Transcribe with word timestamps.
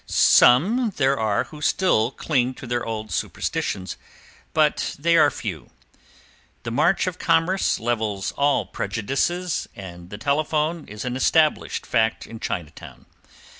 Some 0.07 0.93
there 0.97 1.19
are 1.19 1.43
who 1.43 1.61
still 1.61 2.09
cling 2.09 2.55
to 2.55 2.65
their 2.65 2.83
old 2.83 3.11
superstitions, 3.11 3.97
but 4.51 4.95
they 4.97 5.15
are 5.15 5.29
few. 5.29 5.69
The 6.63 6.71
march 6.71 7.05
of 7.05 7.19
commerce 7.19 7.79
levels 7.79 8.31
all 8.31 8.65
prejudices, 8.65 9.69
and 9.75 10.09
the 10.09 10.17
telephone 10.17 10.87
is 10.87 11.05
an 11.05 11.15
established 11.15 11.85
fact 11.85 12.25
in 12.25 12.39
Chinatown. 12.39 13.05